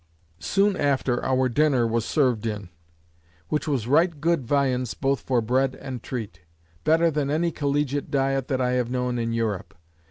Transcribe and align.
Soon 0.39 0.75
after 0.75 1.23
our 1.23 1.47
dinner 1.47 1.85
was 1.85 2.05
served 2.05 2.47
in; 2.47 2.69
which 3.49 3.67
was 3.67 3.85
right 3.85 4.19
good 4.19 4.47
viands, 4.47 4.95
both 4.95 5.19
for 5.19 5.41
bread 5.41 5.75
and 5.75 6.01
treat: 6.01 6.41
better 6.83 7.11
than 7.11 7.29
any 7.29 7.51
collegiate 7.51 8.09
diet, 8.09 8.47
that 8.47 8.59
I 8.59 8.71
have 8.71 8.89
known 8.89 9.19
in 9.19 9.31
Europe. 9.31 9.77